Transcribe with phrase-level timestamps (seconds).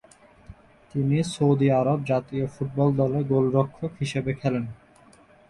[0.91, 4.65] তিনি Saudi Arab জাতীয় football দলে গোলরক্ষক হিসেবে খেলেন।